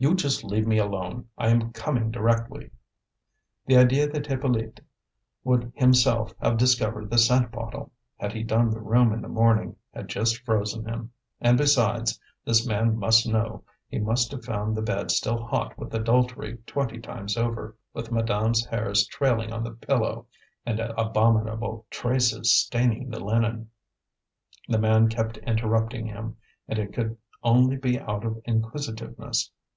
"You 0.00 0.14
just 0.14 0.44
leave 0.44 0.64
me 0.64 0.78
alone! 0.78 1.26
I 1.36 1.48
am 1.48 1.72
coming 1.72 2.12
directly." 2.12 2.70
The 3.66 3.76
idea 3.76 4.06
that 4.08 4.28
Hippolyte 4.28 4.78
would 5.42 5.72
himself 5.74 6.32
have 6.40 6.56
discovered 6.56 7.10
the 7.10 7.18
scent 7.18 7.50
bottle, 7.50 7.90
had 8.16 8.32
he 8.32 8.44
done 8.44 8.70
the 8.70 8.78
room 8.78 9.12
in 9.12 9.20
the 9.22 9.28
morning, 9.28 9.74
had 9.92 10.06
just 10.08 10.38
frozen 10.44 10.84
him. 10.86 11.10
And 11.40 11.58
besides, 11.58 12.20
this 12.44 12.64
man 12.64 12.96
must 12.96 13.26
know; 13.26 13.64
he 13.88 13.98
must 13.98 14.30
have 14.30 14.44
found 14.44 14.76
the 14.76 14.82
bed 14.82 15.10
still 15.10 15.42
hot 15.44 15.76
with 15.76 15.92
adultery 15.92 16.58
twenty 16.64 17.00
times 17.00 17.36
over, 17.36 17.76
with 17.92 18.12
madame's 18.12 18.64
hairs 18.66 19.04
trailing 19.08 19.52
on 19.52 19.64
the 19.64 19.72
pillow, 19.72 20.26
and 20.64 20.78
abominable 20.78 21.86
traces 21.90 22.54
staining 22.54 23.10
the 23.10 23.18
linen. 23.18 23.68
The 24.68 24.78
man 24.78 25.08
kept 25.08 25.38
interrupting 25.38 26.06
him, 26.06 26.36
and 26.68 26.78
it 26.78 26.92
could 26.94 27.18
only 27.42 27.74
be 27.76 27.98
out 27.98 28.24
of 28.24 28.40
inquisitiveness. 28.44 29.50